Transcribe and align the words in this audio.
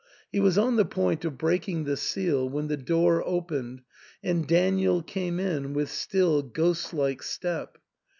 He 0.31 0.39
was 0.39 0.57
on 0.57 0.77
the 0.77 0.83
point 0.85 1.25
of 1.25 1.37
breaking 1.37 1.83
the 1.83 1.95
seal 1.95 2.49
when 2.49 2.69
the 2.69 2.75
door 2.75 3.21
opened 3.23 3.83
and 4.23 4.47
Daniel 4.47 5.03
came 5.03 5.39
in 5.39 5.73
with 5.73 5.91
still, 5.91 6.41
ghostlike 6.41 7.21
step. 7.21 7.77